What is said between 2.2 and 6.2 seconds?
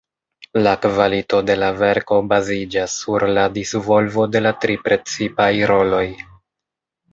baziĝas sur la disvolvo de la tri precipaj roloj.